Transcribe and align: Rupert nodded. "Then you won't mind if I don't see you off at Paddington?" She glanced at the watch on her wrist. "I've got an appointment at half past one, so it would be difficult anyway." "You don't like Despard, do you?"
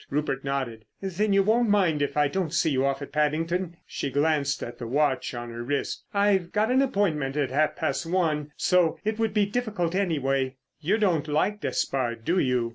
Rupert 0.09 0.43
nodded. 0.43 0.85
"Then 0.99 1.31
you 1.31 1.43
won't 1.43 1.69
mind 1.69 2.01
if 2.01 2.17
I 2.17 2.27
don't 2.27 2.51
see 2.51 2.71
you 2.71 2.83
off 2.87 3.03
at 3.03 3.11
Paddington?" 3.11 3.77
She 3.85 4.09
glanced 4.09 4.63
at 4.63 4.79
the 4.79 4.87
watch 4.87 5.35
on 5.35 5.51
her 5.51 5.61
wrist. 5.61 6.05
"I've 6.11 6.51
got 6.51 6.71
an 6.71 6.81
appointment 6.81 7.37
at 7.37 7.51
half 7.51 7.75
past 7.75 8.07
one, 8.07 8.51
so 8.57 8.97
it 9.05 9.19
would 9.19 9.35
be 9.35 9.45
difficult 9.45 9.93
anyway." 9.93 10.55
"You 10.79 10.97
don't 10.97 11.27
like 11.27 11.61
Despard, 11.61 12.25
do 12.25 12.39
you?" 12.39 12.69